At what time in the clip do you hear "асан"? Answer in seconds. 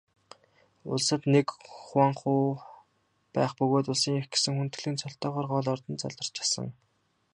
6.45-6.67